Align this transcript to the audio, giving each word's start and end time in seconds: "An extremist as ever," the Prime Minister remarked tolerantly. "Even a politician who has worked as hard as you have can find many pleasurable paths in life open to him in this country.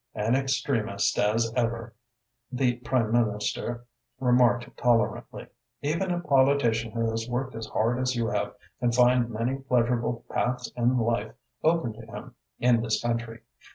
"An 0.15 0.35
extremist 0.35 1.19
as 1.19 1.53
ever," 1.55 1.93
the 2.51 2.77
Prime 2.77 3.11
Minister 3.11 3.85
remarked 4.19 4.75
tolerantly. 4.75 5.45
"Even 5.83 6.09
a 6.09 6.19
politician 6.19 6.89
who 6.91 7.11
has 7.11 7.29
worked 7.29 7.53
as 7.53 7.67
hard 7.67 7.99
as 7.99 8.15
you 8.15 8.25
have 8.27 8.55
can 8.79 8.91
find 8.91 9.29
many 9.29 9.57
pleasurable 9.59 10.25
paths 10.27 10.71
in 10.75 10.97
life 10.97 11.33
open 11.63 11.93
to 11.93 12.07
him 12.07 12.33
in 12.57 12.81
this 12.81 12.99
country. 12.99 13.41